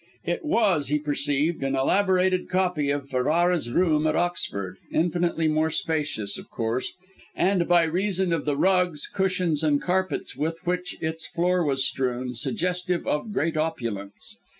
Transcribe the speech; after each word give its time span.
It 0.25 0.43
was, 0.43 0.87
he 0.87 0.97
perceived, 0.97 1.61
an 1.61 1.75
elaborated 1.75 2.49
copy 2.49 2.89
of 2.89 3.07
Ferrara's 3.07 3.69
room 3.69 4.07
at 4.07 4.15
Oxford; 4.15 4.79
infinitely 4.91 5.47
more 5.47 5.69
spacious, 5.69 6.39
of 6.39 6.49
course, 6.49 6.93
and 7.35 7.67
by 7.67 7.83
reason 7.83 8.33
of 8.33 8.45
the 8.45 8.57
rugs, 8.57 9.05
cushions 9.05 9.63
and 9.63 9.79
carpets 9.79 10.35
with 10.35 10.57
which 10.63 10.97
its 11.03 11.27
floor 11.27 11.63
was 11.63 11.85
strewn, 11.85 12.33
suggestive 12.33 13.05
of 13.05 13.31
great 13.31 13.55
opulence. 13.55 14.39